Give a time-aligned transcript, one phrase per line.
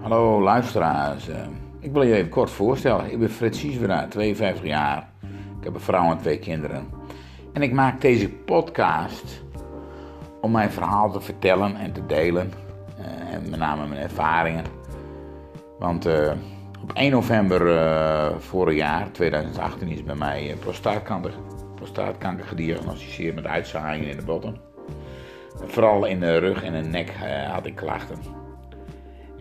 [0.00, 1.28] Hallo luisteraars.
[1.28, 1.36] Eh,
[1.80, 3.10] ik wil je even kort voorstellen.
[3.10, 5.08] Ik ben Frits Siesvera, 52 jaar.
[5.58, 6.86] Ik heb een vrouw en twee kinderen.
[7.52, 9.42] En ik maak deze podcast
[10.40, 12.52] om mijn verhaal te vertellen en te delen.
[12.98, 14.64] Uh, en met name mijn ervaringen.
[15.78, 16.32] Want uh,
[16.82, 21.32] op 1 november vorig jaar, 2018, is bij mij prostaatkanker,
[21.74, 24.56] prostaatkanker gediagnosticeerd met uitzaaiingen in de botten.
[25.66, 27.12] Vooral in de rug en de nek
[27.50, 28.46] had ik klachten.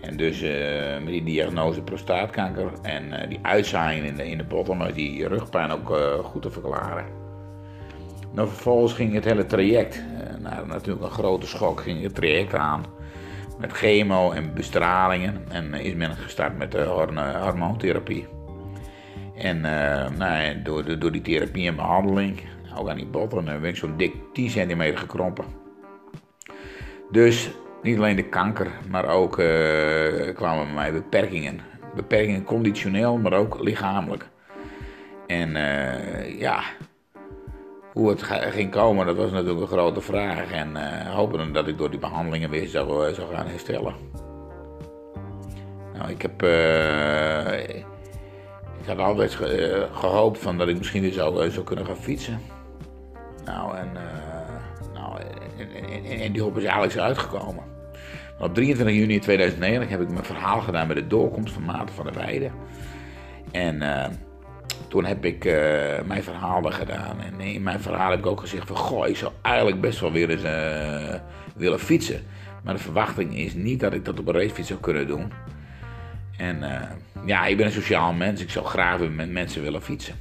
[0.02, 0.50] En dus uh,
[0.94, 5.72] met die diagnose prostaatkanker en uh, die uitzaaiing in de, in de botten, die rugpijn
[5.72, 7.06] ook uh, goed te verklaren.
[8.32, 10.04] Nou, vervolgens ging het hele traject,
[10.40, 12.86] naar natuurlijk een grote schok, ging het traject aan.
[13.60, 16.84] Met chemo en bestralingen en is men gestart met de
[17.42, 18.28] hormoontherapie.
[19.36, 19.62] En
[20.18, 22.42] nou, door, door die therapie en behandeling,
[22.78, 25.46] ook aan die botten, ben ik zo'n dik 10 centimeter gekrompen.
[27.12, 27.52] Dus
[27.88, 31.60] niet alleen de kanker, maar ook uh, kwamen bij mij beperkingen.
[31.96, 34.26] Beperkingen conditioneel, maar ook lichamelijk.
[35.28, 36.62] En uh, ja,
[37.94, 40.52] hoe het ging komen, dat was natuurlijk een grote vraag.
[40.52, 43.94] En uh, hopen dat ik door die behandelingen weer zou, gaan herstellen.
[45.94, 46.44] Nou, ik heb.
[48.82, 49.38] ik had altijd
[49.92, 52.40] gehoopt van dat ik misschien weer zou, zou kunnen gaan fietsen.
[53.46, 53.92] Nou, en,
[54.94, 55.20] nou,
[55.58, 57.57] en, en, en die hoop is eigenlijk uitgekomen.
[58.40, 62.06] Op 23 juni 2009 heb ik mijn verhaal gedaan bij de doorkomst van Maarten van
[62.06, 62.52] der Weijden.
[63.52, 64.06] En uh,
[64.88, 65.54] toen heb ik uh,
[66.06, 67.22] mijn verhaal gedaan.
[67.22, 68.76] En in mijn verhaal heb ik ook gezegd van...
[68.76, 71.20] Goh, ik zou eigenlijk best wel weer eens uh,
[71.56, 72.22] willen fietsen.
[72.64, 75.32] Maar de verwachting is niet dat ik dat op een racefiets zou kunnen doen.
[76.38, 76.64] En
[77.26, 78.42] ja, ik ben een sociaal mens.
[78.42, 80.16] Ik zou graag weer met mensen willen fietsen.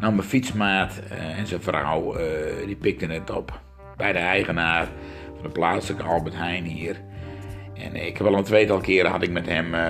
[0.00, 1.00] Nou, mijn fietsmaat
[1.36, 2.16] en zijn vrouw,
[2.66, 3.60] die pikten het op.
[3.96, 4.88] Bij de eigenaar
[5.42, 7.00] de plaatselijke Albert Heijn hier.
[7.74, 9.80] En ik heb al een tweetal keren had ik met hem uh,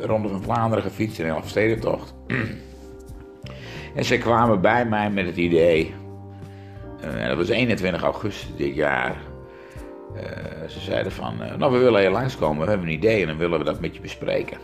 [0.00, 2.14] Ronde van Vlaanderen gefietst in een Elfstedentocht.
[3.96, 5.94] en ze kwamen bij mij met het idee,
[7.00, 9.16] en dat was 21 augustus dit jaar.
[10.16, 13.36] Uh, ze zeiden van, nou we willen hier langskomen, we hebben een idee en dan
[13.36, 14.58] willen we dat met je bespreken.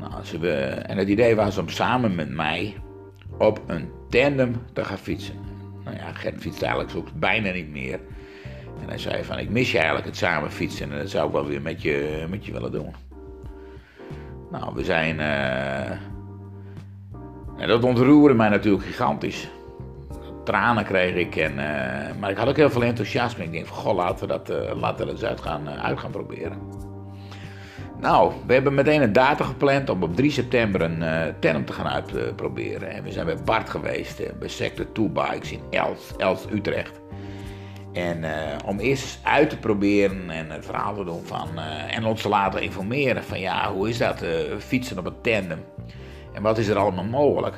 [0.00, 0.48] Nou, ze,
[0.86, 2.76] en het idee was om samen met mij
[3.38, 5.49] op een tandem te gaan fietsen.
[5.84, 8.00] Nou ja, Gert fietst eigenlijk zo bijna niet meer.
[8.82, 11.32] En hij zei van, ik mis je eigenlijk het samen fietsen en dat zou ik
[11.32, 12.94] wel weer met je, met je willen doen.
[14.50, 15.18] Nou, we zijn...
[15.18, 15.90] Uh...
[17.56, 19.48] En dat ontroerde mij natuurlijk gigantisch.
[20.44, 22.20] Tranen kreeg ik, en, uh...
[22.20, 23.44] maar ik had ook heel veel enthousiasme.
[23.44, 26.10] Ik denk van, goh, laten we dat, uh, laten we eens uit gaan, uit gaan
[26.10, 26.58] proberen.
[28.00, 31.72] Nou, we hebben meteen een datum gepland om op 3 september een uh, term te
[31.72, 32.90] gaan uitproberen.
[32.90, 37.00] en we zijn bij Bart geweest, uh, bij Sector 2 Bikes in Els, Els Utrecht.
[37.92, 38.30] En uh,
[38.66, 41.48] om eerst uit te proberen en het verhaal te doen van.
[41.88, 44.24] en ons te laten informeren van ja, hoe is dat
[44.58, 45.64] fietsen op een tandem?
[46.32, 47.56] En wat is er allemaal mogelijk?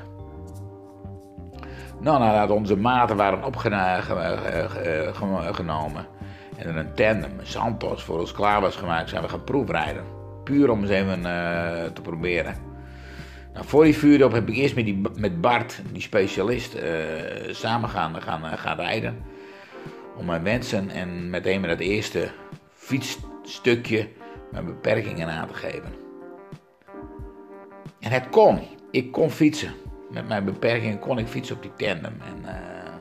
[2.01, 6.07] Nou, nadat onze maten waren opgenomen
[6.57, 10.22] en er een tandem, een Santos, voor ons klaar was gemaakt, zijn we gaan proefrijden.
[10.45, 11.25] Puur om eens even uh,
[11.85, 12.57] te proberen.
[13.53, 16.83] Nou, voor die vuurdoop heb ik eerst met, die, met Bart, die specialist, uh,
[17.51, 19.17] samen gaan, gaan, uh, gaan rijden.
[20.17, 22.31] Om mijn wensen en meteen met het eerste
[22.73, 24.09] fietsstukje
[24.51, 25.93] mijn beperkingen aan te geven.
[28.01, 28.61] En het kon.
[28.91, 29.73] Ik kon fietsen.
[30.11, 32.15] Met mijn beperkingen kon ik fietsen op die tandem.
[32.27, 32.41] En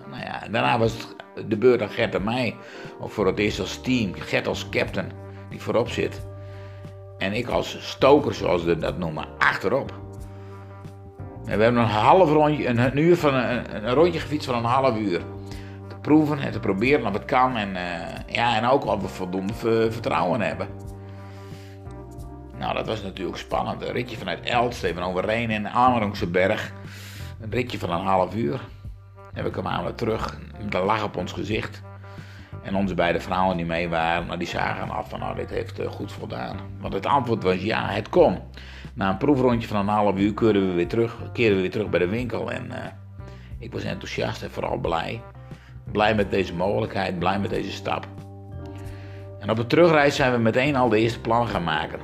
[0.09, 0.93] nou ja, daarna was
[1.35, 2.55] het de beurt aan Gert en mij.
[2.99, 4.13] Of voor het eerst als team.
[4.13, 5.11] Gert als captain,
[5.49, 6.21] die voorop zit.
[7.21, 9.93] En ik als stoker, zoals ze dat noemen, achterop.
[11.45, 14.63] En we hebben een half rondje, een, uur van een, een, rondje gefietst van een
[14.63, 15.21] half uur.
[15.87, 17.57] Te proeven en te proberen of het kan.
[17.57, 19.53] En, uh, ja, en ook of we voldoende
[19.91, 20.67] vertrouwen hebben.
[22.57, 23.81] Nou, dat was natuurlijk spannend.
[23.81, 26.73] Een ritje vanuit Elst, even over Rijn en Amerongse berg.
[27.41, 28.59] Een ritje van een half uur.
[29.33, 31.81] En we kwamen weer terug met een op ons gezicht.
[32.63, 35.79] En onze beide vrouwen die mee waren, nou, die zagen af van nou, dit heeft
[35.79, 36.57] uh, goed voldaan.
[36.79, 38.37] Want het antwoord was ja, het kon.
[38.93, 41.89] Na een proefrondje van een half uur keerden we weer terug, keerden we weer terug
[41.89, 42.51] bij de winkel.
[42.51, 42.77] En uh,
[43.59, 45.21] ik was enthousiast en vooral blij.
[45.91, 48.07] Blij met deze mogelijkheid, blij met deze stap.
[49.39, 51.99] En op de terugreis zijn we meteen al de eerste plannen gaan maken.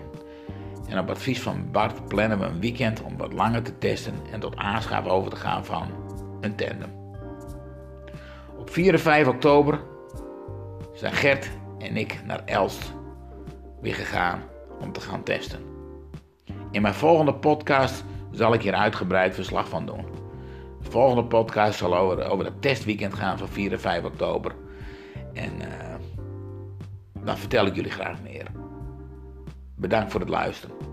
[0.88, 4.40] En op advies van Bart plannen we een weekend om wat langer te testen en
[4.40, 5.88] tot aanschaf over te gaan van
[6.42, 6.90] een tandem.
[8.58, 9.80] Op 4 en 5 oktober
[10.98, 12.94] zijn Gert en ik naar Elst
[13.82, 14.44] weer gegaan
[14.80, 15.60] om te gaan testen.
[16.72, 20.06] In mijn volgende podcast zal ik hier uitgebreid verslag van doen.
[20.84, 24.56] De volgende podcast zal over, over het testweekend gaan van 4 en 5 oktober.
[25.34, 25.96] En uh,
[27.24, 28.46] dan vertel ik jullie graag meer.
[29.76, 30.87] Bedankt voor het luisteren.